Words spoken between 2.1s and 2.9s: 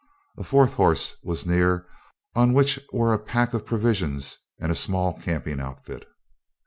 on which